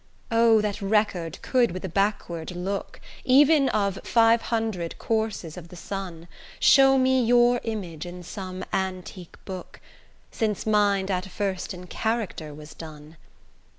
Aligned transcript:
O! 0.31 0.61
that 0.61 0.81
record 0.81 1.39
could 1.43 1.69
with 1.73 1.85
a 1.85 1.87
backward 1.87 2.55
look, 2.55 2.99
Even 3.23 3.69
of 3.69 3.99
five 4.03 4.41
hundred 4.41 4.97
courses 4.97 5.57
of 5.57 5.67
the 5.67 5.75
sun, 5.75 6.27
Show 6.59 6.97
me 6.97 7.23
your 7.23 7.61
image 7.63 8.07
in 8.07 8.23
some 8.23 8.65
antique 8.73 9.37
book, 9.45 9.79
Since 10.31 10.65
mind 10.65 11.11
at 11.11 11.27
first 11.29 11.71
in 11.71 11.85
character 11.85 12.51
was 12.51 12.73
done! 12.73 13.15